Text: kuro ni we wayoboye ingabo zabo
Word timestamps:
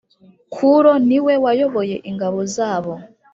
kuro 0.53 0.91
ni 1.07 1.19
we 1.25 1.33
wayoboye 1.43 1.95
ingabo 2.09 2.39
zabo 2.55 2.93